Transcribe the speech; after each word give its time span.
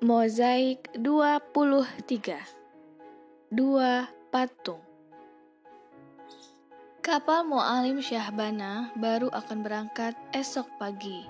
Mozaik 0.00 0.96
23 0.96 1.52
Dua 3.52 4.08
patung 4.32 4.80
Kapal 7.04 7.44
Mu'alim 7.44 8.00
Syahbana 8.00 8.96
baru 8.96 9.28
akan 9.28 9.60
berangkat 9.60 10.16
esok 10.32 10.64
pagi. 10.80 11.28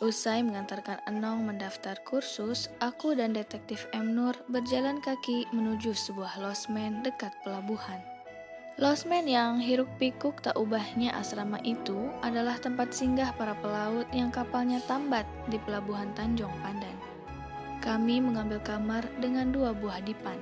Usai 0.00 0.40
mengantarkan 0.40 0.96
Enong 1.12 1.44
mendaftar 1.44 2.00
kursus, 2.08 2.72
aku 2.80 3.12
dan 3.12 3.36
detektif 3.36 3.84
M. 3.92 4.16
Nur 4.16 4.32
berjalan 4.48 5.04
kaki 5.04 5.44
menuju 5.52 5.92
sebuah 5.92 6.40
losmen 6.40 7.04
dekat 7.04 7.36
pelabuhan. 7.44 8.00
Losmen 8.80 9.28
yang 9.28 9.60
hiruk 9.60 9.92
pikuk 10.00 10.40
tak 10.40 10.56
ubahnya 10.56 11.12
asrama 11.20 11.60
itu 11.68 12.08
adalah 12.24 12.56
tempat 12.56 12.96
singgah 12.96 13.36
para 13.36 13.52
pelaut 13.60 14.08
yang 14.08 14.32
kapalnya 14.32 14.80
tambat 14.88 15.28
di 15.52 15.60
pelabuhan 15.68 16.08
Tanjung 16.16 16.56
Pandan. 16.64 17.09
Kami 17.80 18.20
mengambil 18.20 18.60
kamar 18.60 19.08
dengan 19.24 19.56
dua 19.56 19.72
buah 19.72 20.04
dipan. 20.04 20.36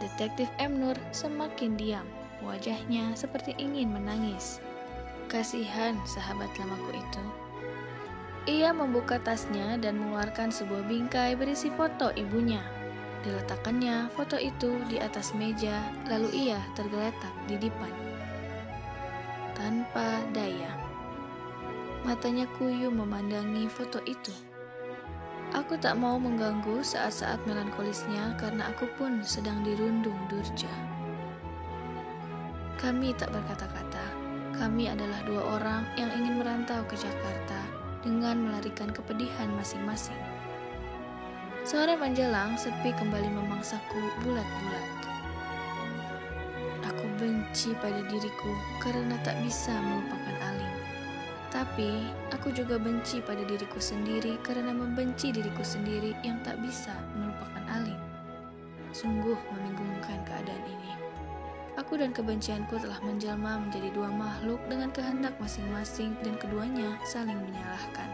Detektif 0.00 0.48
M. 0.56 0.80
Nur 0.80 0.96
semakin 1.12 1.76
diam, 1.76 2.08
wajahnya 2.40 3.12
seperti 3.12 3.52
ingin 3.60 3.92
menangis. 3.92 4.64
Kasihan 5.28 5.96
sahabat 6.08 6.48
lamaku 6.56 6.96
itu. 6.96 7.24
Ia 8.44 8.76
membuka 8.76 9.16
tasnya 9.20 9.80
dan 9.80 9.96
mengeluarkan 9.96 10.52
sebuah 10.52 10.84
bingkai 10.84 11.32
berisi 11.36 11.72
foto 11.72 12.12
ibunya. 12.16 12.60
Diletakkannya 13.24 14.12
foto 14.12 14.36
itu 14.36 14.76
di 14.88 15.00
atas 15.00 15.32
meja, 15.32 15.80
lalu 16.12 16.48
ia 16.48 16.60
tergeletak 16.76 17.32
di 17.48 17.56
dipan. 17.56 17.92
Tanpa 19.56 20.20
daya, 20.36 20.68
matanya 22.04 22.44
kuyu 22.60 22.92
memandangi 22.92 23.64
foto 23.68 24.00
itu. 24.04 24.53
Aku 25.54 25.78
tak 25.78 25.94
mau 25.94 26.18
mengganggu 26.18 26.82
saat-saat 26.82 27.38
melankolisnya 27.46 28.34
karena 28.42 28.74
aku 28.74 28.90
pun 28.98 29.22
sedang 29.22 29.62
dirundung 29.62 30.18
durja. 30.26 30.70
Kami 32.82 33.14
tak 33.14 33.30
berkata-kata. 33.30 34.02
Kami 34.58 34.90
adalah 34.90 35.22
dua 35.22 35.42
orang 35.58 35.86
yang 35.94 36.10
ingin 36.10 36.42
merantau 36.42 36.82
ke 36.90 36.98
Jakarta 36.98 37.62
dengan 38.02 38.50
melarikan 38.50 38.90
kepedihan 38.90 39.46
masing-masing. 39.54 40.18
Sore 41.62 41.94
menjelang, 41.96 42.58
sepi 42.58 42.90
kembali 42.90 43.30
memangsaku 43.30 44.26
bulat-bulat. 44.26 44.90
Aku 46.82 47.06
benci 47.16 47.72
pada 47.78 48.02
diriku 48.10 48.52
karena 48.82 49.16
tak 49.22 49.38
bisa 49.40 49.72
melupakan 49.72 50.36
Alim. 50.50 50.74
Tapi, 51.48 52.10
aku 52.44 52.52
juga 52.52 52.76
benci 52.76 53.24
pada 53.24 53.40
diriku 53.40 53.80
sendiri 53.80 54.36
karena 54.44 54.68
membenci 54.68 55.32
diriku 55.32 55.64
sendiri 55.64 56.12
yang 56.20 56.36
tak 56.44 56.60
bisa 56.60 56.92
melupakan 57.16 57.64
Alim. 57.72 57.96
Sungguh 58.92 59.32
membingungkan 59.48 60.20
keadaan 60.28 60.64
ini. 60.68 60.92
Aku 61.80 61.96
dan 61.96 62.12
kebencianku 62.12 62.76
telah 62.76 63.00
menjelma 63.00 63.64
menjadi 63.64 63.88
dua 63.96 64.12
makhluk 64.12 64.60
dengan 64.68 64.92
kehendak 64.92 65.32
masing-masing 65.40 66.12
dan 66.20 66.36
keduanya 66.36 67.00
saling 67.08 67.40
menyalahkan. 67.48 68.12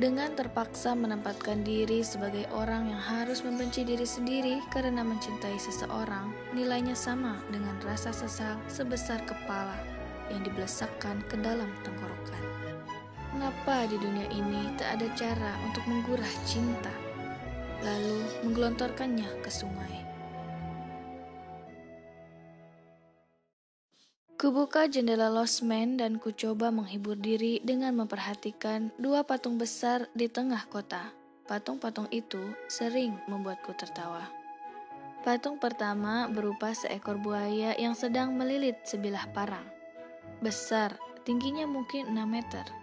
Dengan 0.00 0.32
terpaksa 0.32 0.96
menempatkan 0.96 1.60
diri 1.60 2.00
sebagai 2.00 2.48
orang 2.56 2.88
yang 2.88 3.04
harus 3.04 3.44
membenci 3.44 3.84
diri 3.84 4.08
sendiri 4.08 4.64
karena 4.72 5.04
mencintai 5.04 5.60
seseorang, 5.60 6.32
nilainya 6.56 6.96
sama 6.96 7.36
dengan 7.52 7.76
rasa 7.84 8.16
sesal 8.16 8.56
sebesar 8.64 9.20
kepala 9.28 9.76
yang 10.32 10.40
dibelesakkan 10.40 11.20
ke 11.28 11.36
dalam 11.36 11.68
tenggorokan. 11.84 12.69
Mengapa 13.30 13.86
di 13.86 13.94
dunia 13.94 14.26
ini 14.34 14.74
tak 14.74 14.98
ada 14.98 15.06
cara 15.14 15.52
untuk 15.62 15.86
menggurah 15.86 16.34
cinta, 16.42 16.90
lalu 17.86 18.26
menggelontorkannya 18.42 19.30
ke 19.38 19.50
sungai? 19.50 19.96
Kubuka 24.34 24.88
jendela 24.90 25.30
losmen 25.30 26.00
dan 26.00 26.16
kucoba 26.16 26.72
menghibur 26.74 27.14
diri 27.14 27.62
dengan 27.62 27.92
memperhatikan 28.02 28.90
dua 28.96 29.22
patung 29.22 29.60
besar 29.60 30.10
di 30.16 30.26
tengah 30.26 30.66
kota. 30.66 31.12
Patung-patung 31.44 32.08
itu 32.10 32.40
sering 32.66 33.14
membuatku 33.28 33.76
tertawa. 33.76 34.26
Patung 35.20 35.60
pertama 35.60 36.26
berupa 36.32 36.72
seekor 36.72 37.20
buaya 37.20 37.76
yang 37.76 37.92
sedang 37.92 38.32
melilit 38.32 38.80
sebilah 38.88 39.28
parang 39.36 39.66
besar, 40.40 40.96
tingginya 41.28 41.68
mungkin 41.68 42.16
6 42.16 42.16
meter. 42.24 42.79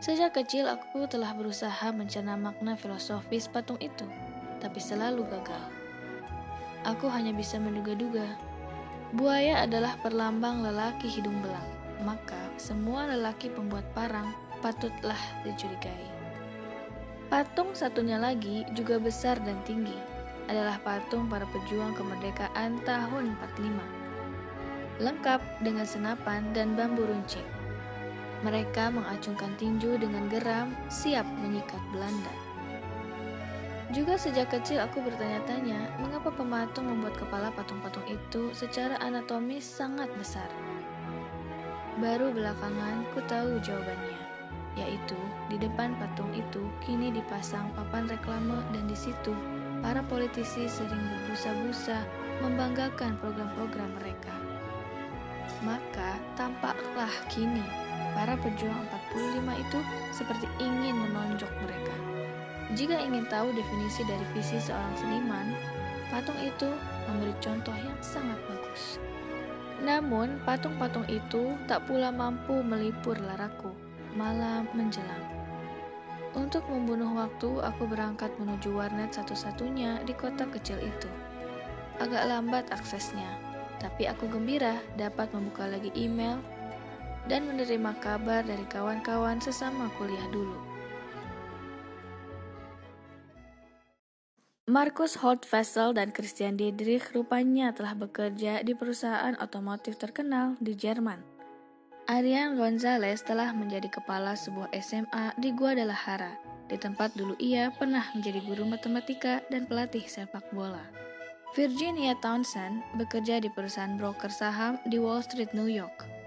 Sejak 0.00 0.32
kecil 0.32 0.64
aku 0.64 1.04
telah 1.04 1.36
berusaha 1.36 1.92
mencerna 1.92 2.32
makna 2.32 2.72
filosofis 2.72 3.44
patung 3.44 3.76
itu, 3.84 4.08
tapi 4.56 4.80
selalu 4.80 5.28
gagal. 5.28 5.60
Aku 6.88 7.12
hanya 7.12 7.36
bisa 7.36 7.60
menduga-duga. 7.60 8.24
Buaya 9.12 9.60
adalah 9.60 10.00
perlambang 10.00 10.64
lelaki 10.64 11.04
hidung 11.04 11.36
belang, 11.44 11.68
maka 12.00 12.40
semua 12.56 13.12
lelaki 13.12 13.52
pembuat 13.52 13.84
parang 13.92 14.32
patutlah 14.64 15.20
dicurigai. 15.44 16.08
Patung 17.28 17.76
satunya 17.76 18.16
lagi 18.16 18.64
juga 18.72 18.96
besar 18.96 19.36
dan 19.44 19.60
tinggi, 19.68 20.00
adalah 20.48 20.80
patung 20.80 21.28
para 21.28 21.44
pejuang 21.52 21.92
kemerdekaan 21.92 22.80
tahun 22.88 23.36
45 23.60 24.00
lengkap 25.00 25.40
dengan 25.64 25.88
senapan 25.88 26.52
dan 26.52 26.76
bambu 26.76 27.08
runcing. 27.08 27.59
Mereka 28.40 28.88
mengacungkan 28.88 29.52
tinju 29.60 30.00
dengan 30.00 30.24
geram, 30.32 30.72
siap 30.88 31.28
menyikat 31.44 31.80
Belanda. 31.92 32.32
Juga 33.90 34.14
sejak 34.14 34.54
kecil 34.54 34.78
aku 34.80 35.02
bertanya-tanya, 35.02 35.98
mengapa 35.98 36.30
pematung 36.30 36.86
membuat 36.86 37.18
kepala 37.18 37.50
patung-patung 37.52 38.06
itu 38.06 38.54
secara 38.54 38.94
anatomis 39.02 39.66
sangat 39.66 40.06
besar. 40.14 40.46
Baru 41.98 42.30
belakangan 42.30 43.02
ku 43.12 43.20
tahu 43.26 43.58
jawabannya, 43.60 44.20
yaitu 44.78 45.18
di 45.50 45.58
depan 45.58 45.98
patung 45.98 46.30
itu 46.32 46.64
kini 46.86 47.10
dipasang 47.10 47.66
papan 47.74 48.06
reklame 48.06 48.62
dan 48.70 48.86
di 48.86 48.94
situ 48.94 49.34
para 49.82 50.06
politisi 50.06 50.70
sering 50.70 51.02
berbusa-busa 51.10 51.98
membanggakan 52.46 53.18
program-program 53.18 53.90
mereka. 54.00 54.32
Maka 55.66 56.16
tampaklah 56.38 57.10
kini 57.26 57.89
para 58.14 58.36
pejuang 58.38 58.84
45 59.12 59.64
itu 59.64 59.78
seperti 60.12 60.46
ingin 60.60 60.96
menonjok 60.98 61.52
mereka. 61.64 61.94
Jika 62.78 62.96
ingin 63.02 63.26
tahu 63.26 63.50
definisi 63.50 64.06
dari 64.06 64.22
visi 64.30 64.62
seorang 64.62 64.94
seniman, 64.94 65.50
patung 66.12 66.38
itu 66.38 66.70
memberi 67.10 67.34
contoh 67.42 67.74
yang 67.74 67.98
sangat 67.98 68.38
bagus. 68.46 69.02
Namun, 69.80 70.38
patung-patung 70.44 71.08
itu 71.08 71.56
tak 71.64 71.88
pula 71.88 72.12
mampu 72.12 72.60
melipur 72.60 73.16
laraku 73.16 73.72
malam 74.14 74.68
menjelang. 74.76 75.24
Untuk 76.36 76.62
membunuh 76.70 77.10
waktu, 77.18 77.58
aku 77.58 77.90
berangkat 77.90 78.30
menuju 78.38 78.70
warnet 78.70 79.10
satu-satunya 79.10 80.06
di 80.06 80.14
kota 80.14 80.46
kecil 80.46 80.78
itu. 80.78 81.10
Agak 81.98 82.22
lambat 82.30 82.70
aksesnya, 82.70 83.26
tapi 83.82 84.06
aku 84.06 84.30
gembira 84.30 84.78
dapat 84.94 85.26
membuka 85.34 85.66
lagi 85.66 85.90
email 85.98 86.38
dan 87.26 87.44
menerima 87.50 87.92
kabar 88.00 88.40
dari 88.46 88.64
kawan-kawan 88.70 89.42
sesama 89.42 89.90
kuliah 89.98 90.28
dulu. 90.32 90.70
Markus 94.70 95.18
Holtfessel 95.18 95.98
dan 95.98 96.14
Christian 96.14 96.54
Diedrich 96.54 97.10
rupanya 97.10 97.74
telah 97.74 97.98
bekerja 97.98 98.62
di 98.62 98.70
perusahaan 98.78 99.34
otomotif 99.42 99.98
terkenal 99.98 100.54
di 100.62 100.78
Jerman. 100.78 101.18
Arian 102.06 102.54
Gonzalez 102.54 103.18
telah 103.26 103.50
menjadi 103.50 103.90
kepala 103.90 104.38
sebuah 104.38 104.70
SMA 104.78 105.34
di 105.42 105.50
Guadalajara, 105.50 106.38
di 106.70 106.78
tempat 106.78 107.18
dulu 107.18 107.34
ia 107.42 107.74
pernah 107.74 108.06
menjadi 108.14 108.46
guru 108.46 108.62
matematika 108.62 109.42
dan 109.50 109.66
pelatih 109.66 110.06
sepak 110.06 110.46
bola. 110.54 110.86
Virginia 111.58 112.14
Townsend 112.22 112.86
bekerja 112.94 113.42
di 113.42 113.50
perusahaan 113.50 113.98
broker 113.98 114.30
saham 114.30 114.78
di 114.86 115.02
Wall 115.02 115.18
Street, 115.26 115.50
New 115.50 115.66
York. 115.66 116.19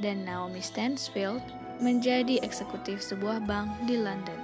Dan 0.00 0.24
Naomi 0.24 0.62
Stansfield 0.64 1.42
menjadi 1.82 2.38
eksekutif 2.40 3.02
sebuah 3.02 3.42
bank 3.44 3.68
di 3.90 3.98
London. 3.98 4.38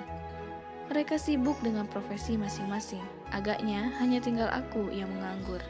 Mereka 0.89 1.21
sibuk 1.21 1.57
dengan 1.61 1.85
profesi 1.87 2.35
masing-masing. 2.41 3.05
Agaknya 3.31 3.93
hanya 4.01 4.19
tinggal 4.25 4.49
aku 4.49 4.89
yang 4.89 5.09
menganggur. 5.21 5.61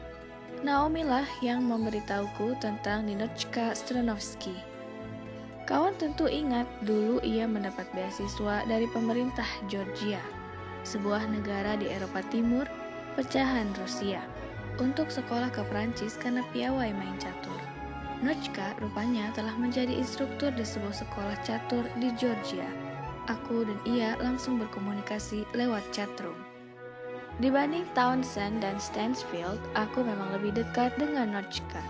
Naomi 0.63 1.07
lah 1.07 1.27
yang 1.43 1.63
memberitahuku 1.67 2.59
tentang 2.59 3.07
Ninochka 3.07 3.75
Stranovsky. 3.75 4.55
Kawan 5.69 5.95
tentu 6.01 6.27
ingat 6.27 6.65
dulu 6.83 7.21
ia 7.21 7.45
mendapat 7.45 7.85
beasiswa 7.93 8.65
dari 8.65 8.89
pemerintah 8.89 9.47
Georgia, 9.69 10.23
sebuah 10.83 11.29
negara 11.29 11.77
di 11.77 11.93
Eropa 11.93 12.25
Timur, 12.33 12.65
pecahan 13.15 13.69
Rusia 13.77 14.25
untuk 14.81 15.13
sekolah 15.13 15.53
ke 15.53 15.61
Prancis 15.69 16.17
karena 16.17 16.41
piawai 16.55 16.91
main 16.95 17.19
catur. 17.21 17.78
Notchka 18.19 18.75
rupanya 18.83 19.31
telah 19.39 19.55
menjadi 19.55 19.95
instruktur 19.95 20.51
di 20.51 20.67
sebuah 20.67 20.91
sekolah 20.91 21.37
catur 21.47 21.87
di 22.03 22.11
Georgia. 22.19 22.67
aku 23.29 23.69
dan 23.69 23.79
ia 23.85 24.17
langsung 24.19 24.57
berkomunikasi 24.57 25.45
lewat 25.53 25.85
chatroom. 25.93 26.37
Dibanding 27.39 27.87
Townsend 27.95 28.65
dan 28.67 28.83
Stansfield, 28.83 29.63
aku 29.79 30.03
memang 30.03 30.35
lebih 30.35 30.59
dekat 30.59 30.97
dengan 30.99 31.39
Notchka. 31.39 31.85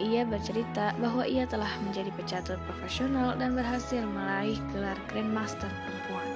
Ia 0.00 0.24
bercerita 0.24 0.96
bahwa 0.98 1.28
ia 1.28 1.44
telah 1.44 1.68
menjadi 1.84 2.08
pecatur 2.16 2.56
profesional 2.66 3.36
dan 3.36 3.52
berhasil 3.52 4.00
meraih 4.00 4.58
gelar 4.72 4.96
Grandmaster 5.12 5.68
perempuan. 5.68 6.28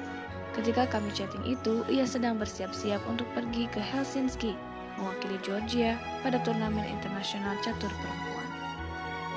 Ketika 0.53 0.91
kami 0.91 1.11
chatting 1.17 1.43
itu, 1.49 1.87
ia 1.89 2.05
sedang 2.05 2.37
bersiap-siap 2.37 3.01
untuk 3.09 3.27
pergi 3.33 3.71
ke 3.73 3.81
Helsinki, 3.81 4.53
mewakili 5.01 5.39
Georgia 5.41 5.97
pada 6.21 6.39
turnamen 6.45 6.87
internasional 6.87 7.57
catur 7.65 7.91
perempuan. 7.91 8.28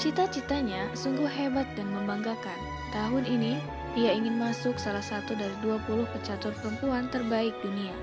Cita-citanya 0.01 0.89
sungguh 0.97 1.29
hebat 1.29 1.69
dan 1.77 1.85
membanggakan. 1.93 2.57
Tahun 2.89 3.21
ini, 3.21 3.61
ia 3.93 4.09
ingin 4.17 4.33
masuk 4.33 4.81
salah 4.81 5.05
satu 5.05 5.37
dari 5.37 5.53
20 5.61 6.09
pecatur 6.09 6.57
perempuan 6.57 7.05
terbaik 7.13 7.53
dunia. 7.61 7.93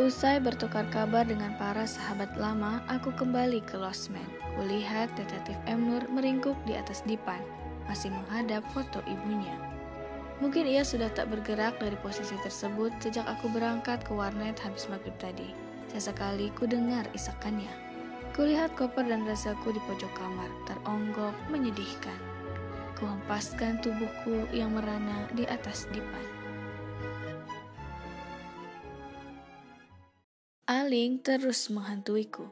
Usai 0.00 0.40
bertukar 0.40 0.88
kabar 0.88 1.28
dengan 1.28 1.52
para 1.60 1.84
sahabat 1.84 2.32
lama, 2.40 2.80
aku 2.88 3.12
kembali 3.20 3.60
ke 3.68 3.76
Losmen. 3.76 4.24
Kulihat 4.56 5.12
detektif 5.12 5.60
M. 5.68 5.92
Nur 5.92 6.00
meringkuk 6.08 6.56
di 6.64 6.72
atas 6.72 7.04
dipan, 7.04 7.44
masih 7.84 8.08
menghadap 8.08 8.64
foto 8.72 9.04
ibunya. 9.04 9.52
Mungkin 10.40 10.64
ia 10.64 10.80
sudah 10.80 11.12
tak 11.12 11.28
bergerak 11.28 11.76
dari 11.84 12.00
posisi 12.00 12.32
tersebut 12.40 12.96
sejak 12.96 13.28
aku 13.28 13.52
berangkat 13.52 14.00
ke 14.08 14.16
warnet 14.16 14.56
habis 14.56 14.88
maghrib 14.88 15.12
tadi. 15.20 15.52
Sesekali 15.92 16.48
ku 16.56 16.64
dengar 16.64 17.04
isakannya. 17.12 17.89
Kulihat 18.30 18.78
koper 18.78 19.10
dan 19.10 19.26
rasaku 19.26 19.74
di 19.74 19.82
pojok 19.90 20.12
kamar, 20.14 20.50
teronggok, 20.62 21.34
menyedihkan. 21.50 22.14
Kuhempaskan 22.94 23.82
tubuhku 23.82 24.46
yang 24.54 24.70
merana 24.70 25.26
di 25.34 25.42
atas 25.50 25.90
dipan. 25.90 26.26
Aling 30.70 31.18
terus 31.18 31.66
menghantuiku. 31.74 32.46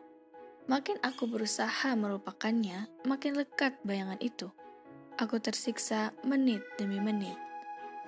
Makin 0.67 0.99
aku 1.07 1.31
berusaha 1.31 1.95
melupakannya, 1.95 2.91
makin 3.07 3.39
lekat 3.39 3.79
bayangan 3.87 4.19
itu. 4.19 4.51
Aku 5.15 5.39
tersiksa 5.39 6.11
menit 6.27 6.61
demi 6.75 6.99
menit. 6.99 7.39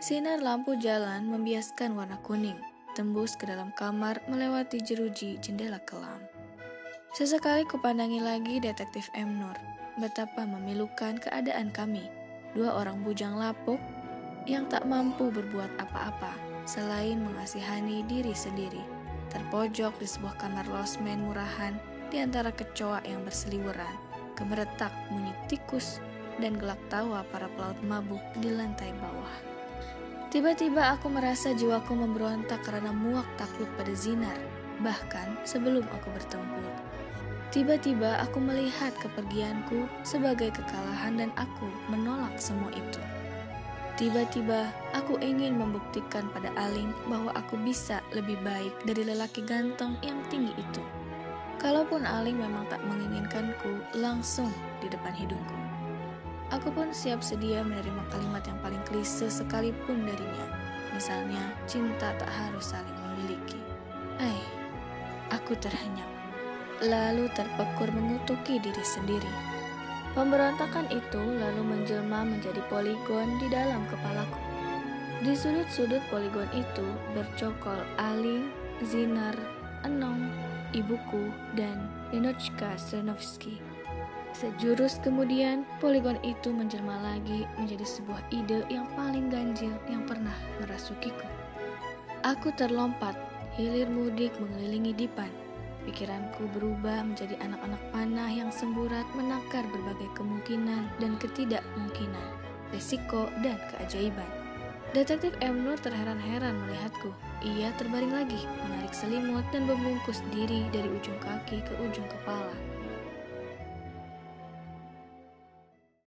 Sinar 0.02 0.42
lampu 0.42 0.74
jalan 0.74 1.30
membiaskan 1.30 1.94
warna 1.94 2.18
kuning, 2.26 2.58
tembus 2.98 3.38
ke 3.38 3.46
dalam 3.46 3.70
kamar 3.78 4.18
melewati 4.26 4.82
jeruji 4.82 5.38
jendela 5.38 5.78
kelam. 5.86 6.39
Sesekali 7.10 7.66
kupandangi 7.66 8.22
lagi 8.22 8.62
detektif 8.62 9.10
M. 9.18 9.42
Nur, 9.42 9.58
betapa 9.98 10.46
memilukan 10.46 11.18
keadaan 11.18 11.74
kami 11.74 12.06
dua 12.54 12.78
orang 12.78 13.02
bujang 13.02 13.34
lapuk 13.34 13.82
yang 14.46 14.70
tak 14.70 14.86
mampu 14.86 15.26
berbuat 15.26 15.74
apa-apa 15.82 16.30
selain 16.70 17.18
mengasihani 17.18 18.06
diri 18.06 18.30
sendiri, 18.30 18.78
terpojok 19.34 19.98
di 19.98 20.06
sebuah 20.06 20.38
kamar 20.38 20.70
losmen 20.70 21.26
murahan 21.26 21.74
di 22.14 22.22
antara 22.22 22.54
kecoa 22.54 23.02
yang 23.02 23.26
berseliweran, 23.26 23.98
kemeretak 24.38 24.94
bunyi 25.10 25.34
tikus, 25.50 25.98
dan 26.38 26.62
gelak 26.62 26.78
tawa 26.94 27.26
para 27.34 27.50
pelaut 27.58 27.78
mabuk 27.82 28.22
di 28.38 28.54
lantai 28.54 28.94
bawah. 29.02 29.34
Tiba-tiba 30.30 30.94
aku 30.94 31.10
merasa 31.10 31.50
jiwaku 31.58 31.90
memberontak 31.90 32.62
karena 32.62 32.94
muak 32.94 33.26
takluk 33.34 33.66
pada 33.74 33.90
Zinar, 33.98 34.38
bahkan 34.78 35.34
sebelum 35.42 35.82
aku 35.90 36.06
bertempur. 36.14 36.89
Tiba-tiba 37.50 38.14
aku 38.22 38.38
melihat 38.38 38.94
kepergianku 39.02 39.90
sebagai 40.06 40.54
kekalahan 40.54 41.18
dan 41.18 41.30
aku 41.34 41.66
menolak 41.90 42.38
semua 42.38 42.70
itu. 42.70 43.02
Tiba-tiba 43.98 44.70
aku 44.94 45.18
ingin 45.18 45.58
membuktikan 45.58 46.30
pada 46.30 46.54
Aling 46.54 46.94
bahwa 47.10 47.34
aku 47.34 47.58
bisa 47.58 47.98
lebih 48.14 48.38
baik 48.46 48.70
dari 48.86 49.02
lelaki 49.02 49.42
ganteng 49.42 49.98
yang 49.98 50.22
tinggi 50.30 50.54
itu. 50.54 50.78
Kalaupun 51.58 52.06
Aling 52.06 52.38
memang 52.38 52.70
tak 52.70 52.86
menginginkanku 52.86 53.82
langsung 53.98 54.54
di 54.78 54.86
depan 54.86 55.10
hidungku. 55.10 55.58
Aku 56.54 56.70
pun 56.70 56.94
siap 56.94 57.18
sedia 57.18 57.66
menerima 57.66 58.14
kalimat 58.14 58.46
yang 58.46 58.62
paling 58.62 58.80
klise 58.86 59.26
sekalipun 59.26 60.06
darinya. 60.06 60.46
Misalnya, 60.94 61.42
cinta 61.66 62.14
tak 62.14 62.30
harus 62.30 62.72
saling 62.74 62.98
memiliki. 63.10 63.58
Eh, 64.22 64.42
aku 65.34 65.58
terhenyak 65.58 66.19
lalu 66.80 67.28
terpekur 67.36 67.92
mengutuki 67.92 68.56
diri 68.56 68.84
sendiri. 68.84 69.32
Pemberontakan 70.16 70.90
itu 70.90 71.22
lalu 71.22 71.62
menjelma 71.62 72.26
menjadi 72.26 72.58
poligon 72.66 73.38
di 73.38 73.46
dalam 73.46 73.86
kepalaku. 73.86 74.40
Di 75.20 75.36
sudut-sudut 75.36 76.00
poligon 76.08 76.48
itu 76.56 76.86
bercokol 77.12 77.84
Aling, 78.00 78.48
Zinar, 78.80 79.36
Enong, 79.84 80.32
ibuku, 80.72 81.28
dan 81.52 81.76
Lenochka 82.10 82.74
Strenovsky. 82.80 83.60
Sejurus 84.32 84.96
kemudian, 85.04 85.68
poligon 85.78 86.16
itu 86.24 86.48
menjelma 86.48 87.02
lagi 87.04 87.44
menjadi 87.60 87.84
sebuah 87.84 88.22
ide 88.32 88.64
yang 88.72 88.88
paling 88.96 89.28
ganjil 89.28 89.74
yang 89.92 90.06
pernah 90.08 90.34
merasukiku. 90.62 91.28
Aku 92.24 92.48
terlompat, 92.56 93.14
hilir 93.60 93.90
mudik 93.92 94.32
mengelilingi 94.40 94.96
Dipan, 94.96 95.28
Pikiranku 95.88 96.44
berubah 96.52 97.00
menjadi 97.04 97.40
anak-anak 97.40 97.82
panah 97.88 98.28
yang 98.28 98.52
semburat 98.52 99.08
menakar 99.16 99.64
berbagai 99.72 100.12
kemungkinan 100.12 101.00
dan 101.00 101.16
ketidakmungkinan, 101.16 102.28
resiko, 102.68 103.32
dan 103.40 103.56
keajaiban. 103.72 104.28
Detektif 104.90 105.30
M. 105.38 105.62
Nur 105.62 105.78
terheran-heran 105.78 106.66
melihatku. 106.66 107.14
Ia 107.46 107.70
terbaring 107.78 108.10
lagi, 108.10 108.42
menarik 108.66 108.90
selimut 108.90 109.46
dan 109.54 109.64
membungkus 109.70 110.18
diri 110.34 110.66
dari 110.74 110.90
ujung 110.90 111.16
kaki 111.22 111.62
ke 111.62 111.72
ujung 111.78 112.10
kepala. 112.10 112.52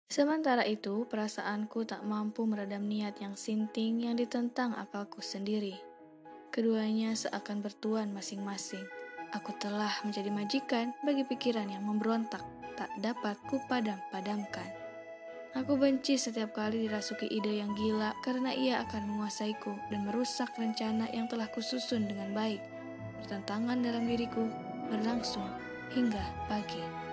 Sementara 0.08 0.62
itu, 0.64 1.10
perasaanku 1.10 1.90
tak 1.90 2.06
mampu 2.06 2.46
meredam 2.46 2.86
niat 2.86 3.18
yang 3.18 3.34
sinting 3.34 4.06
yang 4.06 4.16
ditentang 4.16 4.78
akalku 4.78 5.26
sendiri. 5.26 5.78
Keduanya 6.54 7.14
seakan 7.14 7.62
bertuan 7.66 8.14
masing-masing. 8.14 8.86
Aku 9.36 9.52
telah 9.60 9.92
menjadi 10.08 10.32
majikan 10.32 10.96
bagi 11.04 11.28
pikiran 11.28 11.68
yang 11.68 11.84
memberontak, 11.84 12.40
tak 12.80 12.88
dapat 13.04 13.36
kupadam-padamkan. 13.52 14.72
Aku 15.58 15.76
benci 15.76 16.16
setiap 16.16 16.56
kali 16.56 16.88
dirasuki 16.88 17.28
ide 17.28 17.60
yang 17.60 17.76
gila 17.76 18.16
karena 18.24 18.56
ia 18.56 18.86
akan 18.88 19.10
menguasaiku 19.10 19.74
dan 19.92 20.08
merusak 20.08 20.54
rencana 20.56 21.12
yang 21.12 21.28
telah 21.28 21.50
kususun 21.52 22.08
dengan 22.08 22.32
baik. 22.32 22.64
Pertentangan 23.20 23.84
dalam 23.84 24.08
diriku 24.08 24.48
berlangsung 24.88 25.44
hingga 25.92 26.24
pagi. 26.48 27.08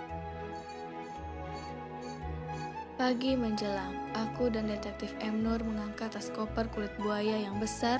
Pagi 2.94 3.34
menjelang, 3.34 3.90
aku 4.14 4.54
dan 4.54 4.70
detektif 4.70 5.10
M. 5.18 5.42
Nur 5.42 5.58
mengangkat 5.66 6.14
tas 6.14 6.30
koper 6.30 6.70
kulit 6.70 6.94
buaya 7.02 7.42
yang 7.42 7.58
besar 7.58 7.98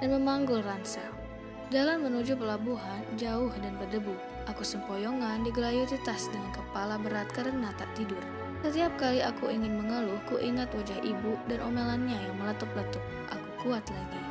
dan 0.00 0.16
memanggul 0.16 0.64
ransel. 0.64 1.19
Jalan 1.70 2.02
menuju 2.02 2.34
pelabuhan 2.34 3.06
jauh 3.14 3.54
dan 3.62 3.78
berdebu. 3.78 4.10
Aku 4.50 4.66
sempoyongan 4.66 5.46
digelayuti 5.46 6.02
tas 6.02 6.26
dengan 6.26 6.50
kepala 6.50 6.98
berat 6.98 7.30
karena 7.30 7.70
tak 7.78 7.86
tidur. 7.94 8.18
Setiap 8.66 8.90
kali 8.98 9.22
aku 9.22 9.46
ingin 9.54 9.78
mengeluh, 9.78 10.18
ku 10.26 10.34
ingat 10.42 10.66
wajah 10.74 10.98
ibu 11.06 11.38
dan 11.46 11.62
omelannya 11.62 12.18
yang 12.18 12.34
meletup-letup. 12.42 12.98
Aku 13.30 13.48
kuat 13.62 13.86
lagi. 13.86 14.22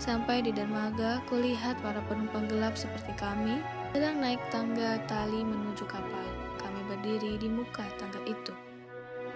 Sampai 0.00 0.40
di 0.40 0.56
dermaga, 0.56 1.20
kulihat 1.28 1.76
para 1.84 2.00
penumpang 2.08 2.48
gelap 2.48 2.80
seperti 2.80 3.12
kami 3.20 3.60
sedang 3.92 4.24
naik 4.24 4.40
tangga 4.48 4.96
tali 5.04 5.44
menuju 5.44 5.84
kapal. 5.84 6.28
Kami 6.56 6.80
berdiri 6.88 7.36
di 7.36 7.46
muka 7.52 7.84
tangga 8.00 8.24
itu. 8.24 8.56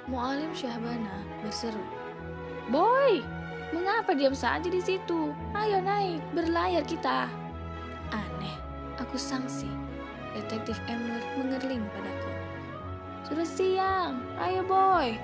Mualim 0.09 0.57
Syahbana 0.57 1.29
berseru, 1.45 1.85
Boy, 2.73 3.21
Mengapa 3.69 4.17
diam 4.17 4.33
saja 4.33 4.65
di 4.65 4.81
situ? 4.81 5.37
Ayo 5.53 5.85
naik, 5.85 6.25
berlayar 6.33 6.81
kita. 6.89 7.29
Aneh, 8.09 8.57
aku 8.97 9.21
sangsi. 9.21 9.69
Detektif 10.33 10.81
Emner 10.89 11.21
mengerling 11.37 11.85
padaku. 11.93 12.33
Sudah 13.29 13.45
siang, 13.45 14.25
ayo 14.41 14.65
boy. 14.65 15.21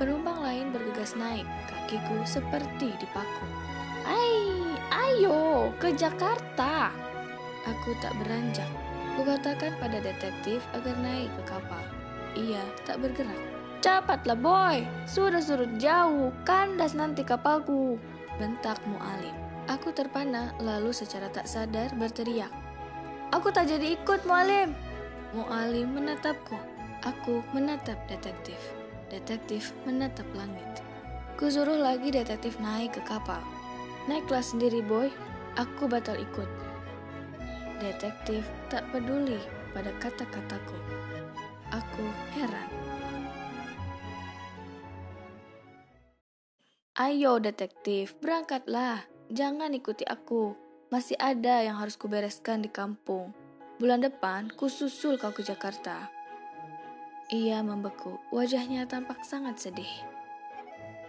Penumpang 0.00 0.40
lain 0.40 0.72
bergegas 0.72 1.12
naik, 1.20 1.44
kakiku 1.68 2.24
seperti 2.24 2.96
dipaku. 2.96 3.46
Ay, 4.08 4.40
ayo 4.88 5.68
ke 5.76 5.92
Jakarta. 5.92 6.96
Aku 7.68 7.92
tak 8.00 8.16
beranjak. 8.24 8.72
Kukatakan 9.20 9.76
pada 9.76 10.00
detektif 10.00 10.64
agar 10.72 10.96
naik 11.04 11.28
ke 11.28 11.42
kapal. 11.44 11.84
Ia 12.32 12.64
tak 12.88 13.04
bergerak. 13.04 13.61
Cepatlah 13.82 14.38
boy, 14.38 14.86
sudah 15.10 15.42
surut 15.42 15.74
jauh, 15.82 16.30
kandas 16.46 16.94
nanti 16.94 17.26
kapalku. 17.26 17.98
Bentak 18.38 18.78
Mu'alim. 18.86 19.34
Aku 19.66 19.90
terpana 19.90 20.54
lalu 20.62 20.94
secara 20.94 21.26
tak 21.34 21.50
sadar 21.50 21.90
berteriak. 21.98 22.54
Aku 23.34 23.50
tak 23.50 23.66
jadi 23.66 23.98
ikut 23.98 24.22
Mu'alim. 24.22 24.70
Mu'alim 25.34 25.98
menatapku. 25.98 26.54
Aku 27.02 27.42
menatap 27.50 27.98
detektif. 28.06 28.54
Detektif 29.10 29.74
menatap 29.82 30.30
langit. 30.38 30.78
Kusuruh 31.34 31.82
lagi 31.82 32.14
detektif 32.14 32.62
naik 32.62 32.94
ke 32.94 33.02
kapal. 33.02 33.42
Naiklah 34.06 34.46
sendiri, 34.46 34.78
boy. 34.78 35.10
Aku 35.58 35.90
batal 35.90 36.22
ikut. 36.22 36.46
Detektif 37.82 38.46
tak 38.70 38.86
peduli 38.94 39.42
pada 39.74 39.90
kata-kataku. 39.98 40.78
Aku 41.74 42.06
heran. 42.38 42.70
Ayo 47.02 47.42
detektif, 47.42 48.14
berangkatlah. 48.22 49.02
Jangan 49.26 49.74
ikuti 49.74 50.06
aku. 50.06 50.54
Masih 50.86 51.18
ada 51.18 51.58
yang 51.58 51.74
harus 51.82 51.98
kubereskan 51.98 52.62
di 52.62 52.70
kampung. 52.70 53.34
Bulan 53.82 54.06
depan, 54.06 54.46
kususul 54.54 55.18
kau 55.18 55.34
ke 55.34 55.42
Jakarta. 55.42 56.06
Ia 57.34 57.58
membeku, 57.66 58.22
wajahnya 58.30 58.86
tampak 58.86 59.26
sangat 59.26 59.58
sedih. 59.58 59.90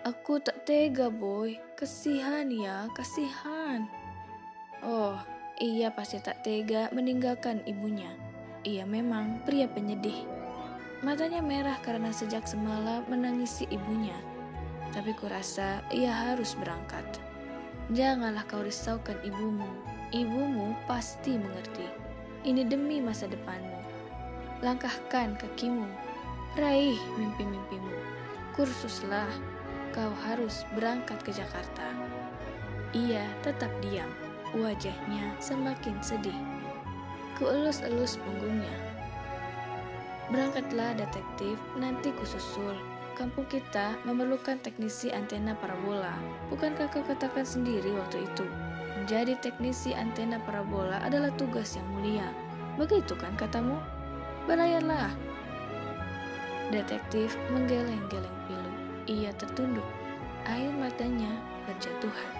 Aku 0.01 0.41
tak 0.41 0.65
tega, 0.65 1.13
boy. 1.13 1.61
Kasihan 1.77 2.49
ya, 2.49 2.89
kasihan. 2.97 3.85
Oh, 4.81 5.21
ia 5.61 5.93
pasti 5.93 6.17
tak 6.17 6.41
tega 6.41 6.89
meninggalkan 6.89 7.61
ibunya. 7.69 8.09
Ia 8.65 8.89
memang 8.89 9.45
pria 9.45 9.69
penyedih. 9.69 10.25
Matanya 11.05 11.45
merah 11.45 11.77
karena 11.85 12.09
sejak 12.09 12.49
semalam 12.49 13.05
menangisi 13.05 13.69
ibunya. 13.69 14.32
Tapi 14.93 15.11
kurasa 15.17 15.81
ia 15.89 16.13
harus 16.13 16.53
berangkat. 16.53 17.03
Janganlah 17.91 18.45
kau 18.45 18.61
risaukan 18.61 19.17
ibumu. 19.25 19.67
Ibumu 20.13 20.77
pasti 20.85 21.35
mengerti. 21.35 21.89
Ini 22.45 22.69
demi 22.69 23.01
masa 23.01 23.25
depanmu. 23.25 23.81
Langkahkan 24.61 25.35
kakimu. 25.41 25.89
Raih 26.55 27.01
mimpi-mimpimu. 27.17 27.97
Kursuslah. 28.53 29.27
Kau 29.91 30.13
harus 30.29 30.61
berangkat 30.77 31.17
ke 31.25 31.33
Jakarta. 31.33 31.89
Ia 32.93 33.25
tetap 33.41 33.73
diam. 33.81 34.09
Wajahnya 34.53 35.33
semakin 35.41 35.97
sedih. 36.05 36.37
Kuelus-elus 37.41 38.21
punggungnya. 38.21 38.77
Berangkatlah 40.29 40.93
detektif, 40.93 41.57
nanti 41.81 42.13
kususul. 42.13 42.77
Kampung 43.13 43.45
kita 43.45 43.93
memerlukan 44.09 44.57
teknisi 44.65 45.13
antena 45.13 45.53
parabola. 45.53 46.17
Bukankah 46.49 46.89
kau 46.89 47.05
katakan 47.05 47.45
sendiri 47.45 47.93
waktu 47.93 48.25
itu? 48.25 48.45
Menjadi 48.97 49.37
teknisi 49.37 49.93
antena 49.93 50.41
parabola 50.41 50.97
adalah 51.05 51.29
tugas 51.37 51.77
yang 51.77 51.85
mulia. 51.93 52.25
Begitu 52.73 53.13
kan 53.13 53.37
katamu? 53.37 53.77
Berlayarlah. 54.49 55.13
Detektif 56.73 57.37
menggeleng-geleng 57.53 58.37
pilu. 58.49 58.71
Ia 59.05 59.29
tertunduk. 59.37 59.85
Air 60.49 60.73
matanya 60.73 61.29
berjatuhan. 61.69 62.31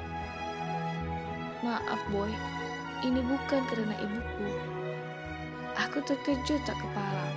Maaf, 1.62 2.02
boy. 2.10 2.34
Ini 3.06 3.22
bukan 3.22 3.62
karena 3.70 3.94
ibuku. 4.02 4.50
Aku 5.78 6.02
terkejut 6.02 6.66
tak 6.66 6.82
kepala. 6.82 7.28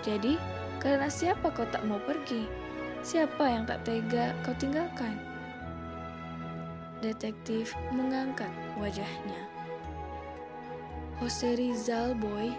Jadi, 0.00 0.40
karena 0.82 1.06
siapa 1.06 1.54
kau 1.54 1.62
tak 1.70 1.86
mau 1.86 2.02
pergi? 2.02 2.50
Siapa 3.06 3.46
yang 3.46 3.62
tak 3.70 3.86
tega 3.86 4.34
kau 4.42 4.50
tinggalkan? 4.58 5.14
Detektif 6.98 7.70
mengangkat 7.94 8.50
wajahnya. 8.82 9.46
Jose 11.22 11.54
Rizal, 11.54 12.18
boy, 12.18 12.50